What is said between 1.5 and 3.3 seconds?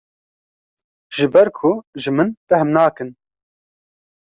ku ji min fehm nakin.